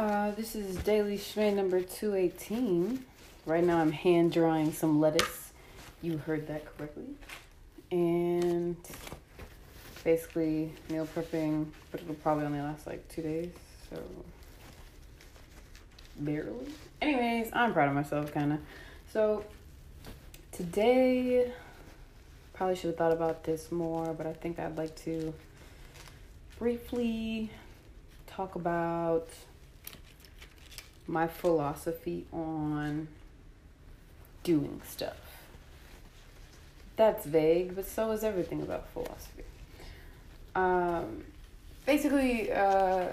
[0.00, 3.04] Uh, this is Daily Schmay number 218.
[3.44, 5.52] Right now I'm hand drawing some lettuce.
[6.00, 7.04] You heard that correctly.
[7.92, 8.76] And
[10.02, 13.52] basically meal prepping, but it'll probably only last like two days,
[13.90, 14.02] so
[16.18, 16.72] barely.
[17.02, 18.60] Anyways, I'm proud of myself, kind of.
[19.12, 19.44] So
[20.50, 21.52] today,
[22.54, 25.34] probably should have thought about this more, but I think I'd like to
[26.58, 27.50] briefly
[28.26, 29.28] talk about
[31.10, 33.08] my philosophy on
[34.44, 35.16] doing stuff.
[36.96, 39.44] That's vague, but so is everything about philosophy.
[40.54, 41.24] Um,
[41.84, 43.08] basically, uh,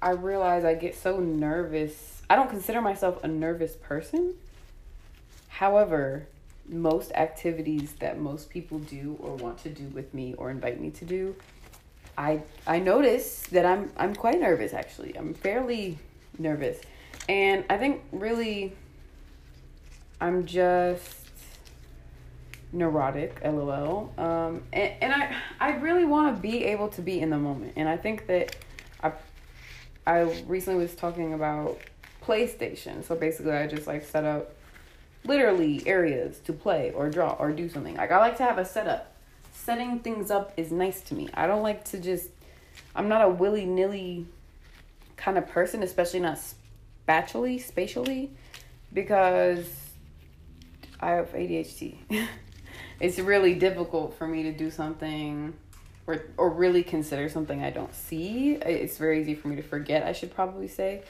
[0.00, 2.22] I realize I get so nervous.
[2.30, 4.34] I don't consider myself a nervous person.
[5.48, 6.26] However,
[6.68, 10.90] most activities that most people do or want to do with me or invite me
[10.90, 11.34] to do,
[12.18, 15.16] I I notice that I'm I'm quite nervous actually.
[15.16, 15.98] I'm fairly
[16.38, 16.78] nervous.
[17.28, 18.72] And I think really
[20.20, 21.26] I'm just
[22.72, 24.12] neurotic, lol.
[24.18, 27.74] Um, and, and I I really want to be able to be in the moment.
[27.76, 28.56] And I think that
[29.02, 29.12] I
[30.06, 31.78] I recently was talking about
[32.24, 33.04] PlayStation.
[33.04, 34.54] So basically I just like set up
[35.24, 37.96] literally areas to play or draw or do something.
[37.96, 39.12] Like I like to have a setup.
[39.52, 41.28] Setting things up is nice to me.
[41.34, 42.28] I don't like to just
[42.94, 44.26] I'm not a willy-nilly
[45.16, 46.38] kind of person, especially not
[47.06, 48.30] spatially, spatially,
[48.92, 49.64] because
[50.98, 51.98] I have ADHD.
[53.00, 55.54] it's really difficult for me to do something
[56.08, 58.54] or or really consider something I don't see.
[58.54, 60.02] It's very easy for me to forget.
[60.02, 61.04] I should probably say,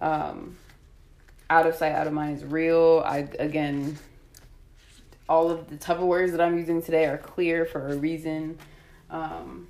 [0.00, 0.56] um,
[1.50, 3.02] out of sight, out of mind is real.
[3.04, 3.98] I again,
[5.28, 8.58] all of the type of words that I'm using today are clear for a reason.
[9.10, 9.68] Um,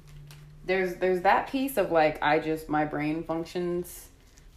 [0.64, 4.10] there's there's that piece of like I just my brain functions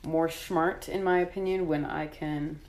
[0.06, 2.60] more smart in my opinion when I can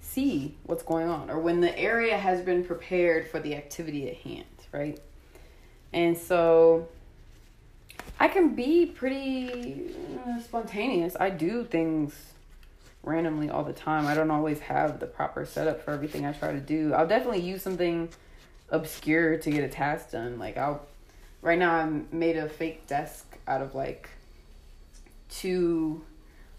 [0.00, 4.16] see what's going on or when the area has been prepared for the activity at
[4.16, 5.00] hand, right?
[5.92, 6.88] And so
[8.20, 9.94] I can be pretty
[10.26, 11.16] uh, spontaneous.
[11.18, 12.14] I do things
[13.02, 14.06] randomly all the time.
[14.06, 16.94] I don't always have the proper setup for everything I try to do.
[16.94, 18.08] I'll definitely use something
[18.70, 20.38] obscure to get a task done.
[20.38, 20.86] Like I'll
[21.42, 24.08] right now I made a fake desk out of like
[25.28, 26.04] two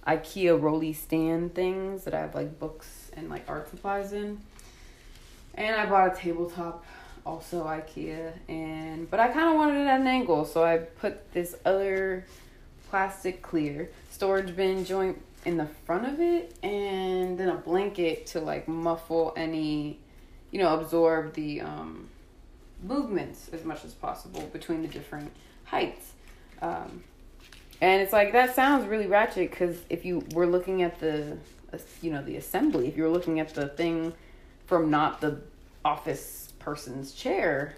[0.08, 4.40] IKEA rolly stand things that I have like books and like art supplies in.
[5.56, 6.84] And I bought a tabletop,
[7.25, 11.31] also IKEA, and but I kind of wanted it at an angle, so I put
[11.31, 12.25] this other
[12.90, 18.40] plastic clear storage bin joint in the front of it, and then a blanket to
[18.40, 20.00] like muffle any,
[20.52, 22.09] you know, absorb the um,
[22.81, 25.31] movements as much as possible between the different
[25.66, 26.14] heights.
[26.62, 27.03] Um,
[27.83, 31.38] and it's like that sounds really ratchet because if you were looking at the,
[32.01, 34.13] you know, the assembly, if you were looking at the thing
[34.67, 35.41] from not the
[35.83, 37.75] office person's chair,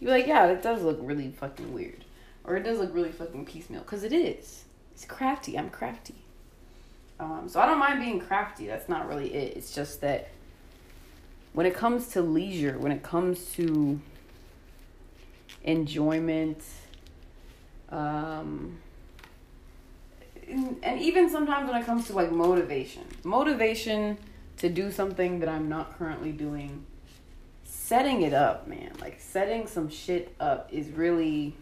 [0.00, 2.02] you're like, yeah, it does look really fucking weird,
[2.44, 4.64] or it does look really fucking piecemeal because it is.
[4.94, 5.58] It's crafty.
[5.58, 6.14] I'm crafty.
[7.20, 8.66] Um, so I don't mind being crafty.
[8.66, 9.54] That's not really it.
[9.54, 10.30] It's just that
[11.52, 14.00] when it comes to leisure, when it comes to
[15.62, 16.64] enjoyment,
[17.90, 18.78] um,
[20.52, 24.18] and even sometimes when it comes to like motivation, motivation
[24.58, 26.84] to do something that I'm not currently doing,
[27.64, 31.54] setting it up, man, like setting some shit up is really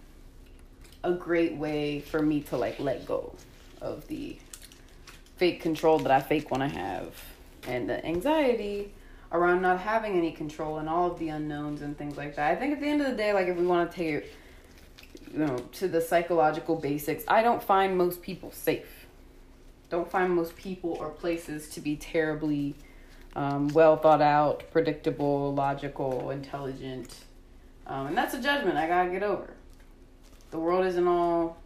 [1.02, 3.34] a great way for me to like let go
[3.80, 4.38] of the
[5.36, 7.14] fake control that I fake when I have
[7.66, 8.92] and the anxiety
[9.32, 12.50] around not having any control and all of the unknowns and things like that.
[12.50, 14.30] I think at the end of the day, like if we want to take
[15.32, 19.06] you know, to the psychological basics, I don't find most people safe.
[19.88, 22.74] Don't find most people or places to be terribly
[23.36, 27.14] um, well thought out, predictable, logical, intelligent.
[27.86, 29.50] Um, and that's a judgment I gotta get over.
[30.50, 31.58] The world isn't all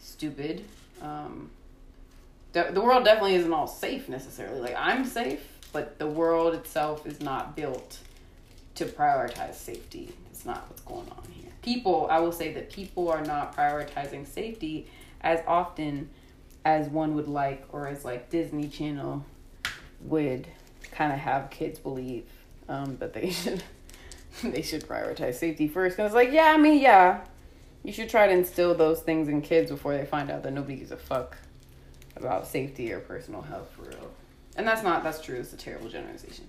[0.00, 0.64] stupid.
[1.00, 1.50] Um,
[2.52, 4.60] de- the world definitely isn't all safe necessarily.
[4.60, 7.98] Like, I'm safe, but the world itself is not built
[8.76, 10.12] to prioritize safety.
[10.30, 14.26] It's not what's going on here people, I will say that people are not prioritizing
[14.26, 14.86] safety
[15.22, 16.10] as often
[16.64, 19.24] as one would like, or as like Disney Channel
[20.02, 20.46] would
[20.92, 22.24] kind of have kids believe
[22.68, 23.62] um, that they should
[24.42, 25.96] they should prioritize safety first.
[25.96, 27.24] Cause like, yeah, I mean, yeah,
[27.82, 30.76] you should try to instill those things in kids before they find out that nobody
[30.76, 31.38] gives a fuck
[32.16, 34.10] about safety or personal health for real.
[34.56, 35.36] And that's not that's true.
[35.36, 36.46] It's a terrible generalization.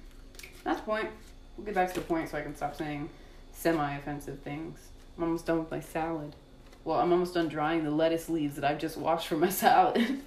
[0.64, 1.10] That's the point.
[1.58, 3.10] We'll get back to the point so I can stop saying
[3.54, 4.80] semi offensive things.
[5.18, 6.36] I'm almost done with my salad.
[6.84, 10.22] Well, I'm almost done drying the lettuce leaves that I've just washed for my salad.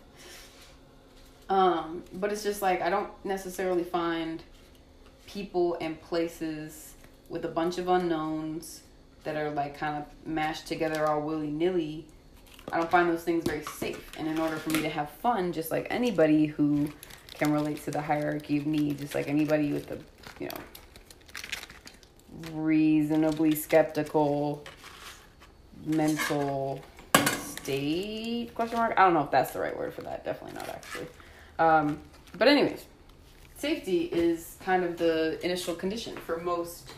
[1.48, 4.42] Um, but it's just like I don't necessarily find
[5.26, 6.94] people and places
[7.28, 8.82] with a bunch of unknowns
[9.24, 12.06] that are like kind of mashed together all willy nilly.
[12.72, 14.10] I don't find those things very safe.
[14.18, 16.90] And in order for me to have fun, just like anybody who
[17.34, 19.98] can relate to the hierarchy of needs, just like anybody with the,
[20.38, 20.58] you know,
[22.52, 24.64] reasonably skeptical
[25.84, 26.80] mental
[27.40, 28.94] state question mark?
[28.96, 30.24] I don't know if that's the right word for that.
[30.24, 31.06] Definitely not actually.
[31.58, 31.98] Um,
[32.36, 32.84] but anyways
[33.58, 36.92] safety is kind of the initial condition for most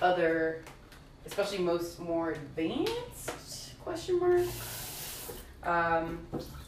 [0.00, 0.62] other
[1.26, 4.46] especially most more advanced question mark?
[5.62, 6.20] Um,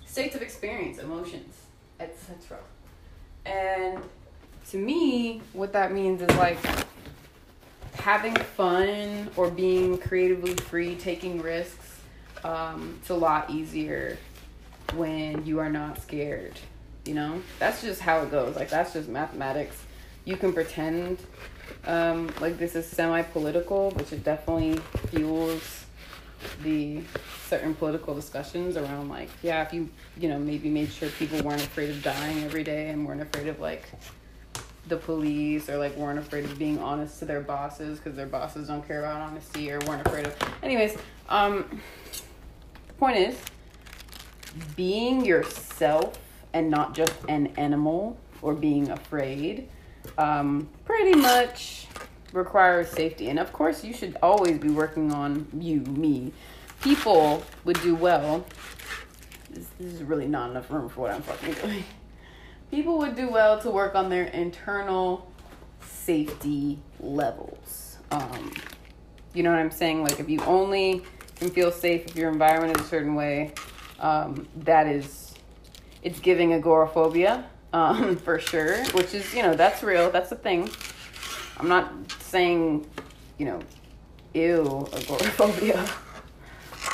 [0.05, 1.55] states of experience emotions
[1.99, 2.59] etc
[3.47, 4.03] and
[4.71, 6.59] to me what that means is like
[8.09, 12.01] having fun or being creatively free, taking risks,
[12.43, 14.17] um, it's a lot easier
[14.95, 16.59] when you are not scared.
[17.05, 18.57] You know, that's just how it goes.
[18.57, 19.77] Like that's just mathematics.
[20.25, 21.19] You can pretend
[21.85, 25.85] um, like this is semi-political, which it definitely fuels
[26.63, 27.03] the
[27.45, 31.61] certain political discussions around like yeah if you you know maybe made sure people weren't
[31.61, 33.91] afraid of dying every day and weren't afraid of like
[34.89, 38.69] the police or like weren't afraid of being honest to their bosses because their bosses
[38.69, 40.97] don't care about honesty or weren't afraid of anyways
[41.29, 41.81] um
[42.87, 43.39] the point is
[44.77, 46.19] being yourself
[46.53, 49.69] and not just an animal or being afraid
[50.17, 51.87] um pretty much
[52.33, 53.29] requires safety.
[53.29, 56.33] And of course you should always be working on you me.
[56.83, 58.45] People would do well.
[59.51, 61.85] This, this is really not enough room for what i'm fucking doing
[62.71, 65.31] people would do well to work on their internal
[65.81, 67.99] safety levels.
[68.11, 68.53] Um,
[69.35, 70.03] you know what I'm saying?
[70.03, 71.03] Like, if you only
[71.37, 73.53] can feel safe if your environment is a certain way,
[74.01, 75.35] um, that is,
[76.03, 80.11] it's giving agoraphobia um, for sure, which is, you know, that's real.
[80.11, 80.71] That's a thing.
[81.59, 82.87] I'm not saying,
[83.39, 83.61] you know,
[84.35, 85.89] ew, agoraphobia.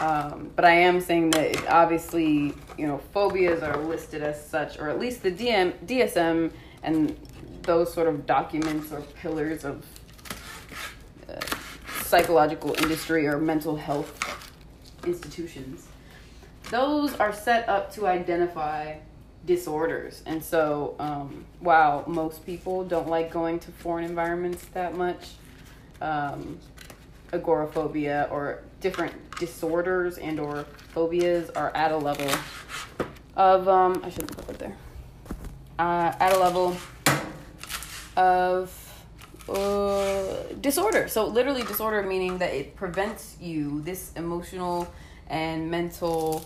[0.00, 4.88] Um, but I am saying that obviously, you know, phobias are listed as such, or
[4.88, 6.50] at least the DM, DSM
[6.82, 7.17] and
[7.62, 9.85] those sort of documents or pillars of
[11.29, 11.41] uh,
[12.02, 14.20] psychological industry or mental health
[15.06, 15.87] institutions.
[16.70, 18.96] Those are set up to identify
[19.46, 20.23] disorders.
[20.26, 25.32] And so, um, while most people don't like going to foreign environments that much,
[26.00, 26.58] um,
[27.32, 32.31] agoraphobia or different disorders and or phobias are at a level
[33.34, 34.76] of um I shouldn't put it there.
[35.78, 36.76] Uh, at a level
[38.16, 38.70] of
[39.48, 41.08] uh, disorder.
[41.08, 44.92] So literally disorder meaning that it prevents you this emotional
[45.28, 46.44] and mental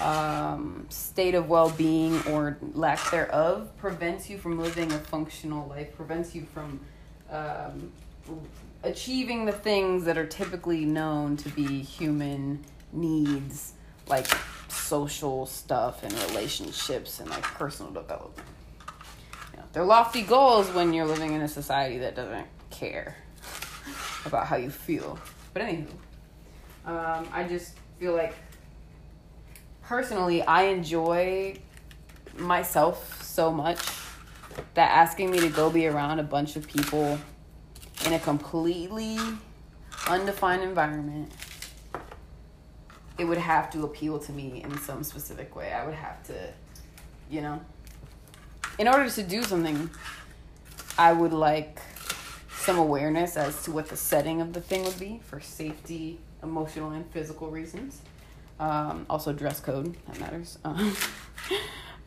[0.00, 6.34] um, state of well-being or lack thereof prevents you from living a functional life prevents
[6.34, 6.80] you from
[7.30, 7.92] um,
[8.86, 13.72] achieving the things that are typically known to be human needs,
[14.08, 14.26] like
[14.68, 18.48] social stuff and relationships and like personal development.
[19.52, 23.16] You know, they're lofty goals when you're living in a society that doesn't care
[24.24, 25.18] about how you feel.
[25.52, 25.90] But anywho,
[26.84, 28.34] um, I just feel like
[29.82, 31.58] personally, I enjoy
[32.38, 33.78] myself so much
[34.74, 37.18] that asking me to go be around a bunch of people
[38.04, 39.18] in a completely
[40.08, 41.32] undefined environment,
[43.18, 45.72] it would have to appeal to me in some specific way.
[45.72, 46.52] I would have to,
[47.30, 47.60] you know,
[48.78, 49.90] in order to do something,
[50.98, 51.80] I would like
[52.50, 56.90] some awareness as to what the setting of the thing would be for safety, emotional,
[56.90, 58.00] and physical reasons.
[58.58, 60.58] Um, also, dress code, that matters.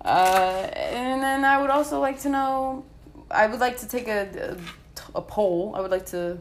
[0.02, 2.86] Uh, and then I would also like to know,
[3.30, 5.74] I would like to take a, a a poll.
[5.76, 6.40] I would like to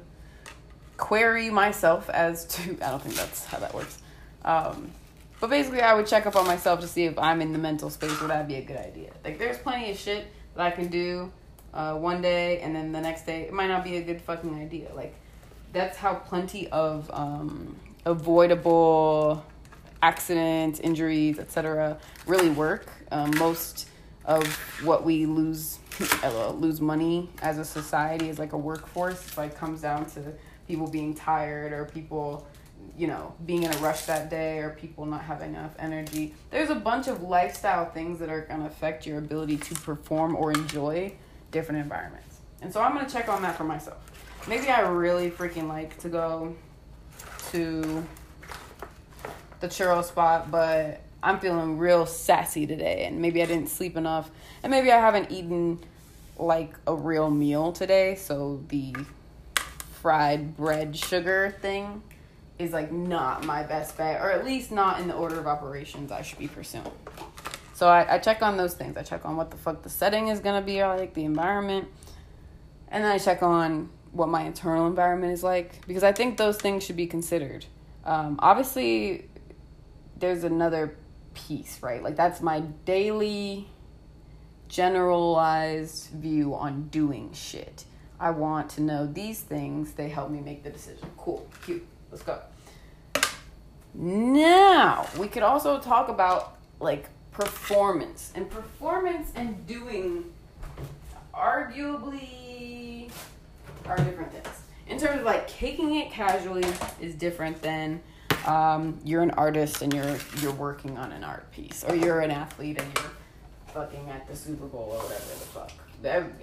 [0.96, 2.78] query myself as to.
[2.82, 3.98] I don't think that's how that works.
[4.44, 4.92] Um,
[5.40, 7.90] but basically, I would check up on myself to see if I'm in the mental
[7.90, 9.12] space Would that'd be a good idea.
[9.24, 11.32] Like, there's plenty of shit that I can do
[11.72, 14.54] uh, one day, and then the next day it might not be a good fucking
[14.54, 14.92] idea.
[14.94, 15.14] Like,
[15.72, 19.44] that's how plenty of um, avoidable
[20.02, 22.86] accidents, injuries, etc., really work.
[23.12, 23.88] Um, most
[24.28, 24.46] of
[24.84, 25.78] what we lose
[26.22, 30.22] uh, lose money as a society as like a workforce like comes down to
[30.68, 32.46] people being tired or people
[32.96, 36.34] you know being in a rush that day or people not having enough energy.
[36.50, 40.36] There's a bunch of lifestyle things that are going to affect your ability to perform
[40.36, 41.14] or enjoy
[41.50, 42.36] different environments.
[42.60, 43.98] And so i'm going to check on that for myself.
[44.46, 46.54] Maybe i really freaking like to go
[47.50, 48.06] to
[49.60, 54.30] the churro spot but I'm feeling real sassy today, and maybe I didn't sleep enough,
[54.62, 55.80] and maybe I haven't eaten
[56.36, 58.94] like a real meal today, so the
[60.00, 62.02] fried bread sugar thing
[62.58, 66.12] is like not my best bet, or at least not in the order of operations
[66.12, 66.90] I should be pursuing.
[67.74, 68.96] So I, I check on those things.
[68.96, 71.88] I check on what the fuck the setting is gonna be like, the environment,
[72.88, 76.56] and then I check on what my internal environment is like because I think those
[76.56, 77.66] things should be considered.
[78.04, 79.28] Um, obviously,
[80.18, 80.96] there's another
[81.46, 82.02] piece, right?
[82.02, 83.68] Like that's my daily
[84.68, 87.84] generalized view on doing shit.
[88.20, 89.92] I want to know these things.
[89.92, 91.08] They help me make the decision.
[91.16, 91.86] Cool, cute.
[92.10, 92.40] Let's go.
[93.94, 98.32] Now, we could also talk about like performance.
[98.34, 100.24] And performance and doing
[101.34, 103.10] arguably
[103.86, 104.62] are different things.
[104.88, 106.64] In terms of like taking it casually
[107.00, 108.00] is different than
[108.46, 112.30] um, you're an artist and you're you're working on an art piece, or you're an
[112.30, 113.10] athlete and you're
[113.74, 115.72] fucking at the Super Bowl or whatever the fuck.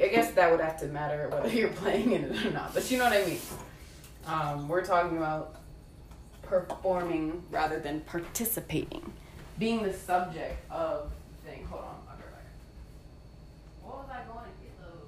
[0.03, 2.89] I guess that would have to matter whether you're playing in it or not, but
[2.91, 3.39] you know what I mean.
[4.27, 5.55] Um, we're talking about
[6.41, 9.13] performing rather than participating,
[9.57, 11.11] being the subject of
[11.45, 11.65] thing.
[11.65, 12.33] Hold on, I'll be right
[13.83, 15.07] What was I going to get though?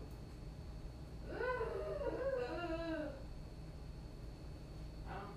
[5.07, 5.33] I don't,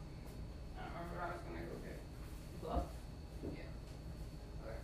[0.78, 1.98] I don't remember what I was gonna go get.
[2.62, 2.86] Glove?
[3.44, 3.60] Yeah.
[4.60, 4.76] Okay.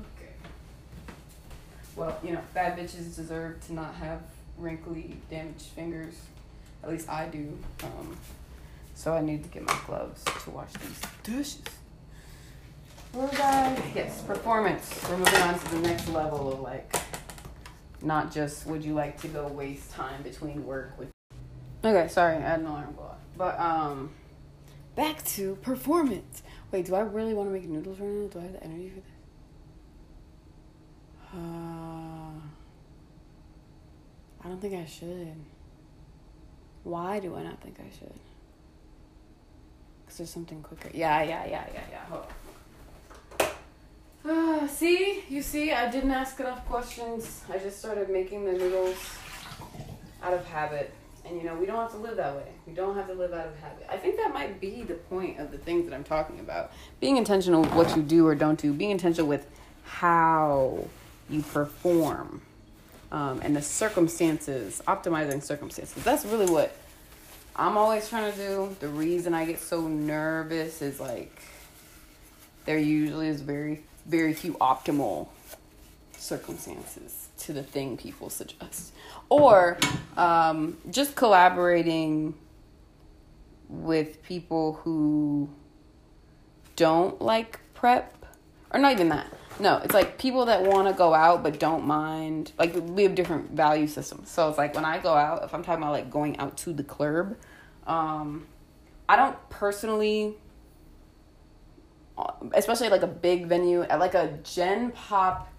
[0.00, 0.34] Okay.
[2.02, 4.22] Well, you know, bad bitches deserve to not have
[4.58, 6.16] wrinkly, damaged fingers.
[6.82, 7.56] At least I do.
[7.84, 8.16] Um,
[8.96, 11.62] so I need to get my gloves to wash these dishes.
[13.12, 13.78] Where was?
[13.94, 15.00] Yes, performance.
[15.08, 16.92] We're moving on to the next level of like,
[18.02, 21.08] not just would you like to go waste time between work with.
[21.84, 23.18] Okay, sorry, I had an alarm go off.
[23.36, 24.10] But um,
[24.96, 26.42] back to performance.
[26.72, 28.26] Wait, do I really want to make noodles right now?
[28.26, 29.04] Do I have the energy for this?
[31.34, 31.91] Uh,
[34.44, 35.34] I don't think I should.
[36.84, 38.12] Why do I not think I should?
[40.04, 40.90] Because there's something quicker.
[40.92, 42.04] Yeah, yeah, yeah, yeah, yeah.
[42.08, 42.32] Hold on.
[44.24, 45.24] Uh, see?
[45.28, 47.42] You see, I didn't ask enough questions.
[47.52, 48.96] I just started making the noodles
[50.22, 50.92] out of habit.
[51.24, 52.48] And you know, we don't have to live that way.
[52.66, 53.86] We don't have to live out of habit.
[53.88, 56.72] I think that might be the point of the things that I'm talking about.
[57.00, 59.46] Being intentional with what you do or don't do, being intentional with
[59.84, 60.84] how
[61.30, 62.42] you perform
[63.12, 66.02] um, and the circumstances, optimizing circumstances.
[66.02, 66.74] That's really what
[67.54, 68.76] I'm always trying to do.
[68.80, 71.40] The reason I get so nervous is like
[72.64, 75.28] there usually is very, very few optimal
[76.16, 78.92] circumstances to the thing people suggest.
[79.28, 79.76] Or
[80.16, 82.34] um, just collaborating
[83.68, 85.50] with people who
[86.76, 88.24] don't like prep,
[88.70, 89.26] or not even that.
[89.60, 92.52] No, it's like people that want to go out but don't mind.
[92.58, 94.30] Like we have different value systems.
[94.30, 96.72] So it's like when I go out, if I'm talking about like going out to
[96.72, 97.36] the club,
[97.86, 98.46] um,
[99.08, 100.34] I don't personally,
[102.54, 105.52] especially like a big venue at like a Gen Pop,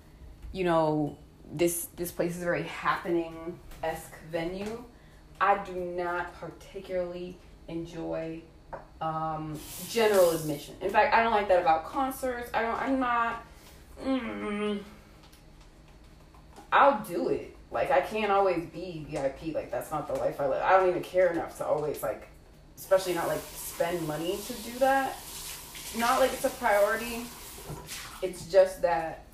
[0.51, 1.17] you know,
[1.51, 4.83] this this place is very happening esque venue.
[5.39, 8.41] I do not particularly enjoy
[9.01, 9.59] um,
[9.89, 10.75] general admission.
[10.81, 12.49] In fact, I don't like that about concerts.
[12.53, 12.81] I don't.
[12.81, 13.45] I'm not.
[14.01, 14.79] Mm,
[16.71, 17.55] I'll do it.
[17.71, 19.53] Like I can't always be VIP.
[19.53, 20.61] Like that's not the life I live.
[20.61, 22.27] I don't even care enough to always like,
[22.77, 25.17] especially not like spend money to do that.
[25.97, 27.25] Not like it's a priority.
[28.21, 29.25] It's just that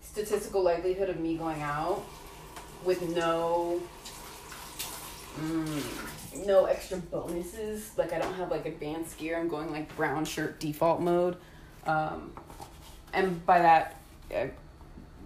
[0.00, 2.04] statistical likelihood of me going out
[2.84, 3.80] with no
[5.38, 7.92] mm, no extra bonuses.
[7.96, 9.38] Like I don't have like advanced gear.
[9.38, 11.36] I'm going like brown shirt default mode.
[11.86, 12.32] Um,
[13.12, 14.00] and by that,
[14.34, 14.50] I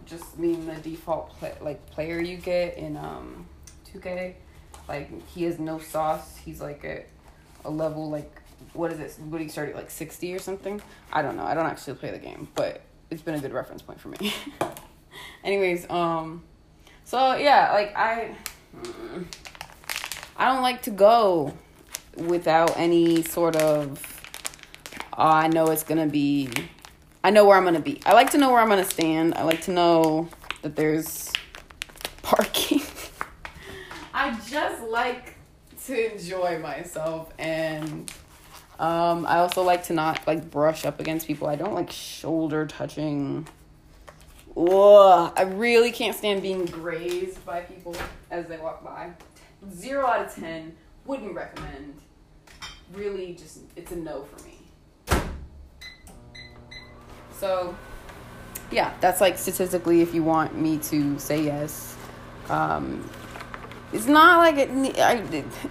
[0.04, 3.46] just mean the default play, like player you get in um
[3.92, 4.34] 2K.
[4.88, 6.36] Like he has no sauce.
[6.36, 7.04] He's like a
[7.64, 8.40] a level like
[8.72, 9.20] what is it?
[9.24, 10.80] What he started like sixty or something?
[11.12, 11.44] I don't know.
[11.44, 14.34] I don't actually play the game, but it's been a good reference point for me.
[15.44, 16.42] Anyways, um,
[17.04, 18.34] so yeah, like I,
[18.76, 19.24] mm,
[20.36, 21.54] I don't like to go
[22.16, 24.02] without any sort of.
[25.18, 26.50] Oh, I know it's gonna be.
[27.26, 28.00] I know where I'm gonna be.
[28.06, 29.34] I like to know where I'm gonna stand.
[29.34, 30.28] I like to know
[30.62, 31.32] that there's
[32.22, 32.82] parking.
[34.14, 35.34] I just like
[35.86, 38.08] to enjoy myself and
[38.78, 41.48] um, I also like to not like brush up against people.
[41.48, 43.48] I don't like shoulder touching
[44.56, 47.96] ugh, I really can't stand being grazed by people
[48.30, 49.10] as they walk by.
[49.74, 50.76] Zero out of ten.
[51.06, 52.00] Wouldn't recommend.
[52.94, 54.55] Really, just it's a no for me.
[57.38, 57.76] So,
[58.70, 61.96] yeah, that's like statistically, if you want me to say yes,
[62.48, 63.08] um,
[63.92, 65.14] it's not like it, I,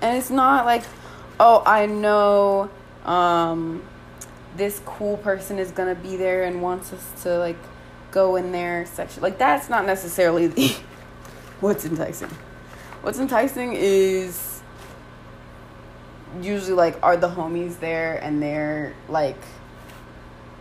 [0.02, 0.84] and it's not like,
[1.40, 2.70] oh, I know,
[3.04, 3.84] um,
[4.56, 7.58] this cool person is gonna be there and wants us to like
[8.12, 9.22] go in there section.
[9.22, 10.76] Like that's not necessarily the
[11.60, 12.30] what's enticing.
[13.02, 14.62] What's enticing is
[16.42, 19.38] usually like are the homies there and they're like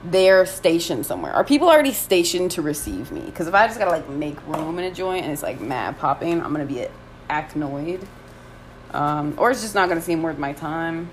[0.04, 1.32] they're stationed somewhere.
[1.32, 3.22] Are people already stationed to receive me?
[3.22, 5.98] Because if I just gotta like make room in a joint and it's like mad
[5.98, 6.86] popping, I'm gonna be
[7.30, 8.06] acnoid.
[8.92, 11.10] Um, or it's just not gonna seem worth my time.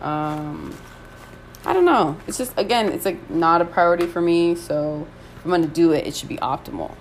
[0.00, 0.76] Um,
[1.64, 2.18] I don't know.
[2.26, 4.56] It's just again, it's like not a priority for me.
[4.56, 5.06] So
[5.36, 6.94] if I'm gonna do it, it should be optimal.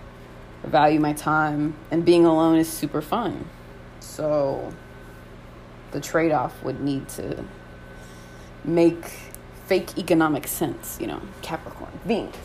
[0.64, 3.50] I value my time, and being alone is super fun.
[4.00, 4.72] So
[5.90, 7.44] the trade off would need to
[8.64, 9.31] make
[9.72, 12.36] fake economic sense, you know, Capricorn, Venus.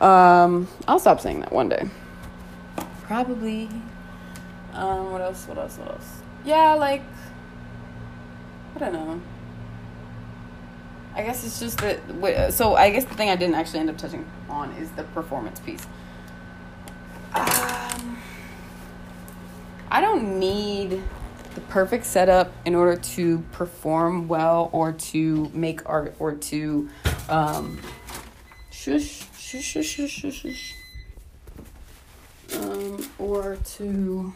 [0.00, 1.88] Um, I'll stop saying that one day.
[3.02, 3.68] Probably.
[4.72, 5.46] Um, what else?
[5.46, 5.78] What else?
[5.78, 6.22] What else?
[6.44, 7.04] Yeah, like,
[8.74, 9.20] I don't know.
[11.14, 12.52] I guess it's just that.
[12.52, 15.60] So I guess the thing I didn't actually end up touching on is the performance
[15.60, 15.86] piece.
[17.32, 18.18] Um,
[19.88, 21.00] I don't need
[21.56, 26.86] the perfect setup in order to perform well or to make art or to
[27.30, 27.80] um,
[28.70, 30.74] shush shush shush shush shush, shush
[32.60, 34.34] um, or to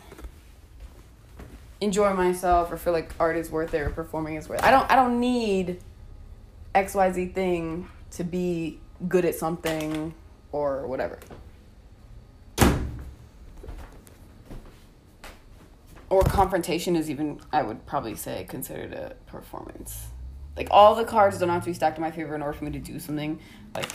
[1.83, 4.65] enjoy myself or feel like art is worth it or performing is worth it.
[4.65, 5.83] I don't I don't need
[6.75, 10.15] XYZ thing to be good at something
[10.53, 11.19] or whatever.
[16.11, 20.09] Or confrontation is even, I would probably say, considered a performance.
[20.57, 22.65] Like, all the cards don't have to be stacked in my favor in order for
[22.65, 23.39] me to do something,
[23.75, 23.89] like,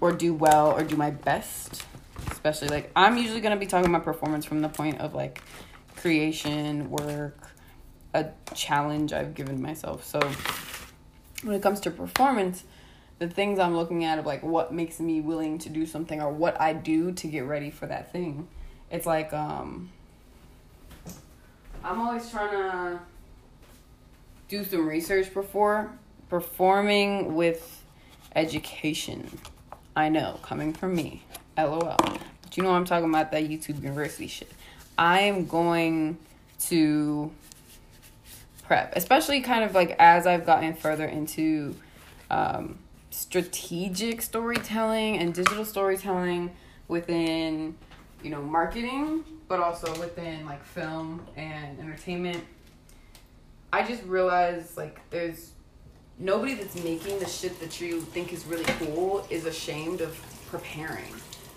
[0.00, 1.84] or do well or do my best.
[2.30, 5.42] Especially, like, I'm usually to be talking about performance from the point of, like,
[5.96, 7.50] creation, work,
[8.14, 10.04] a challenge I've given myself.
[10.04, 10.20] So,
[11.42, 12.64] when it comes to performance,
[13.18, 16.30] the things I'm looking at of like what makes me willing to do something or
[16.30, 18.48] what I do to get ready for that thing.
[18.90, 19.90] It's like um
[21.86, 22.98] I'm always trying to
[24.48, 25.88] do some research before
[26.28, 27.84] performing with
[28.34, 29.38] education.
[29.94, 31.22] I know, coming from me.
[31.56, 31.78] LOL.
[31.78, 34.50] But you know I'm talking about that YouTube university shit.
[34.98, 36.18] I am going
[36.62, 37.30] to
[38.64, 41.76] prep, especially kind of like as I've gotten further into
[42.30, 42.78] um,
[43.10, 46.50] strategic storytelling and digital storytelling
[46.88, 47.76] within,
[48.24, 52.42] you know, marketing, but also within like film and entertainment.
[53.72, 55.52] I just realized like there's
[56.18, 61.14] nobody that's making the shit that you think is really cool is ashamed of preparing.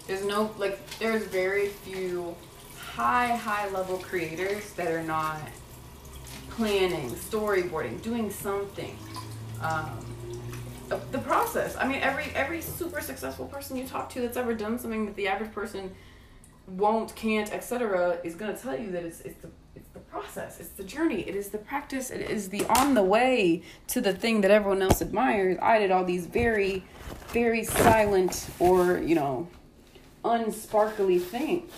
[0.08, 2.36] There's no like there's very few
[2.78, 5.40] high high level creators that are not
[6.50, 8.98] planning, storyboarding, doing something.
[9.62, 10.06] Um,
[11.12, 11.78] the process.
[11.78, 15.16] I mean, every every super successful person you talk to that's ever done something that
[15.16, 15.94] the average person
[16.70, 20.70] won't, can't, etc., is gonna tell you that it's it's the it's the process, it's
[20.70, 24.42] the journey, it is the practice, it is the on the way to the thing
[24.42, 25.58] that everyone else admires.
[25.62, 26.84] I did all these very,
[27.30, 29.48] very silent or you know,
[30.24, 31.72] unsparkly things.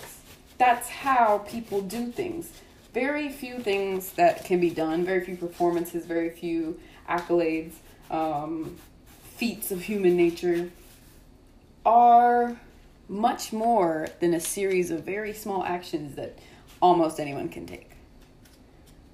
[0.58, 2.50] That's how people do things
[2.92, 6.78] very few things that can be done, very few performances, very few
[7.08, 7.72] accolades,
[8.10, 8.76] um,
[9.36, 10.70] feats of human nature
[11.84, 12.56] are
[13.12, 16.38] much more than a series of very small actions that
[16.80, 17.90] almost anyone can take.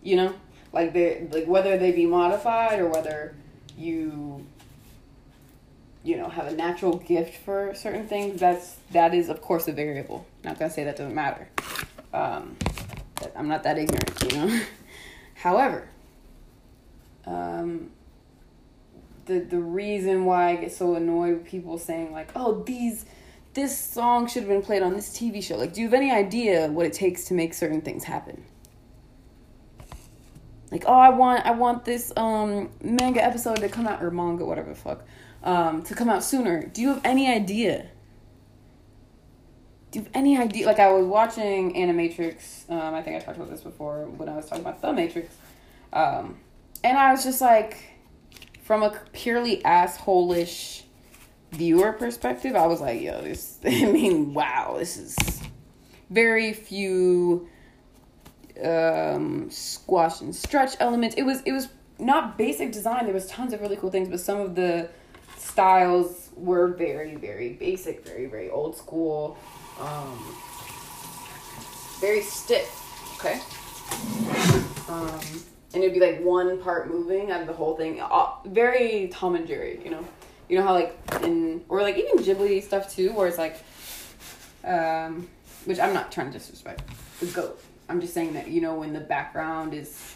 [0.02, 0.34] You know,
[0.72, 3.34] like they like whether they be modified or whether
[3.76, 4.46] you
[6.02, 9.72] you know have a natural gift for certain things that's that is of course a
[9.72, 11.48] variable not gonna say that doesn't matter
[12.12, 12.56] um,
[13.36, 14.60] I'm not that ignorant, you know.
[15.34, 15.88] However,
[17.26, 17.90] um,
[19.26, 23.04] the the reason why I get so annoyed with people saying like, "Oh, these
[23.58, 26.10] this song should have been played on this TV show." Like, do you have any
[26.10, 28.44] idea what it takes to make certain things happen?
[30.70, 34.44] Like, oh, I want I want this um manga episode to come out or manga,
[34.44, 35.04] whatever the fuck,
[35.42, 36.66] um, to come out sooner.
[36.66, 37.88] Do you have any idea?
[39.90, 40.66] do you have any idea?
[40.66, 42.70] Like I was watching Animatrix.
[42.70, 45.34] Um, I think I talked about this before when I was talking about the Matrix,
[45.92, 46.36] um,
[46.84, 47.78] and I was just like,
[48.62, 50.82] from a purely assholish
[51.52, 55.16] viewer perspective, I was like, yo, this, I mean, wow, this is
[56.10, 57.48] very few
[58.62, 61.16] um, squash and stretch elements.
[61.16, 63.04] It was, it was not basic design.
[63.04, 64.88] There was tons of really cool things, but some of the
[65.36, 69.36] styles were very, very basic, very, very old school,
[69.80, 70.36] um,
[72.00, 72.74] very stiff.
[73.18, 73.40] Okay.
[74.88, 75.20] Um,
[75.74, 78.00] and it'd be like one part moving out of the whole thing.
[78.00, 80.04] Uh, very Tom and Jerry, you know.
[80.48, 83.62] You know how like in or like even Ghibli stuff too, where it's like,
[84.64, 85.28] um,
[85.64, 86.82] which I'm not trying to disrespect
[87.20, 87.60] the goat.
[87.88, 90.14] I'm just saying that you know when the background is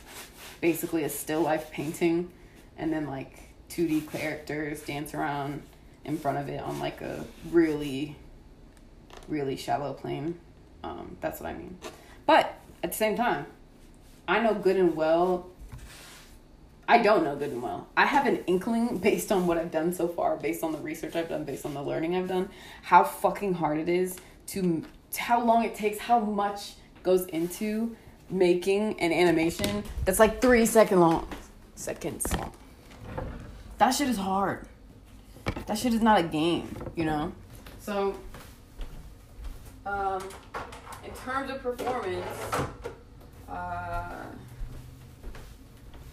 [0.60, 2.30] basically a still life painting,
[2.78, 5.62] and then like 2D characters dance around
[6.04, 8.16] in front of it on like a really,
[9.28, 10.38] really shallow plane.
[10.82, 11.78] Um, that's what I mean.
[12.26, 13.46] But at the same time,
[14.26, 15.48] I know good and well.
[16.88, 17.88] I don't know good and well.
[17.96, 21.16] I have an inkling based on what I've done so far, based on the research
[21.16, 22.48] I've done, based on the learning I've done,
[22.82, 24.16] how fucking hard it is
[24.48, 27.96] to, to how long it takes, how much goes into
[28.30, 31.28] making an animation that's like three second long
[31.74, 32.52] seconds long.
[33.78, 34.66] That shit is hard.
[35.66, 37.32] That shit is not a game, you know?
[37.80, 38.14] So
[39.84, 40.22] um
[41.04, 42.26] in terms of performance,
[43.48, 44.24] uh,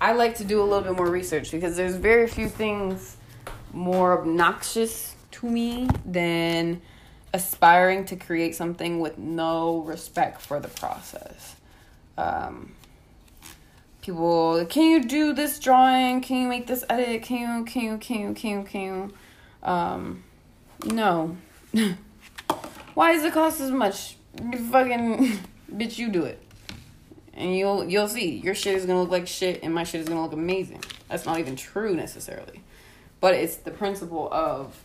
[0.02, 3.18] I like to do a little bit more research because there's very few things
[3.74, 6.82] more obnoxious to me than
[7.34, 11.56] aspiring to create something with no respect for the process.
[12.18, 12.74] Um,
[14.02, 16.22] people, can you do this drawing?
[16.22, 17.24] Can you make this edit?
[17.24, 19.14] Can you, can you, can you, can you, can you?
[19.64, 20.24] Um,
[20.86, 21.38] no.
[22.94, 24.16] Why does it cost as much?
[24.72, 25.40] Fucking
[25.72, 26.42] bitch, you do it
[27.40, 28.36] and you'll you'll see.
[28.36, 30.84] Your shit is gonna look like shit and my shit is gonna look amazing.
[31.08, 32.62] That's not even true necessarily.
[33.22, 34.78] But it's the principle of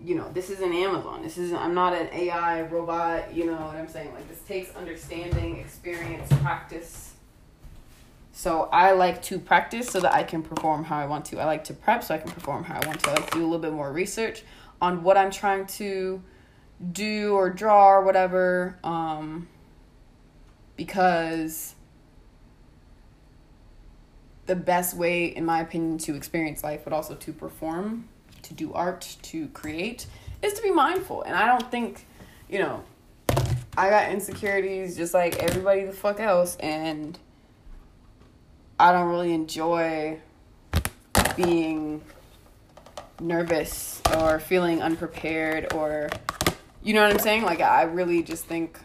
[0.00, 1.22] you know this is an amazon.
[1.22, 4.12] This is i'm not an ai robot you know what i'm saying?
[4.14, 7.14] Like this takes understanding experience practice.
[8.32, 11.40] So i like to practice so that i can perform how i want to.
[11.40, 13.10] I like to prep so i can perform how i want to.
[13.10, 14.42] I like to do a little bit more research
[14.82, 16.22] on what i'm trying to
[16.92, 19.48] do or draw or whatever um
[20.78, 21.74] because
[24.46, 28.08] the best way, in my opinion, to experience life, but also to perform,
[28.40, 30.06] to do art, to create,
[30.40, 31.20] is to be mindful.
[31.22, 32.06] And I don't think,
[32.48, 32.82] you know,
[33.76, 37.18] I got insecurities just like everybody the fuck else, and
[38.80, 40.20] I don't really enjoy
[41.36, 42.00] being
[43.20, 46.08] nervous or feeling unprepared or
[46.82, 47.42] you know what I'm saying?
[47.42, 48.78] Like I really just think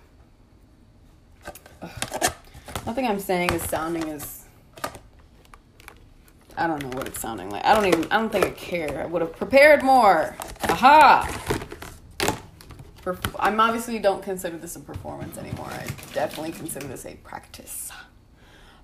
[2.86, 4.44] Nothing I'm saying is sounding as
[6.56, 7.66] I don't know what it's sounding like.
[7.66, 9.02] I don't even I don't think I care.
[9.02, 10.36] I would have prepared more.
[10.64, 11.30] Aha.
[13.40, 15.68] I'm obviously don't consider this a performance anymore.
[15.68, 17.92] I definitely consider this a practice.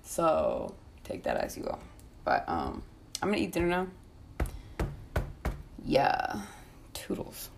[0.02, 1.78] So take that as you will.
[2.24, 2.82] But um
[3.22, 3.86] I'm gonna eat dinner now.
[5.84, 6.42] Yeah.
[6.92, 7.48] Toodles.